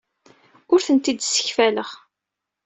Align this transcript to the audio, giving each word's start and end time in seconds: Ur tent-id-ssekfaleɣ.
Ur 0.73 0.79
tent-id-ssekfaleɣ. 0.85 1.89